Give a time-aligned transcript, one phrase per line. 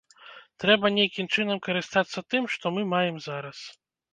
[0.63, 3.57] Трэба нейкім чынам карыстацца тым, што мы маем зараз.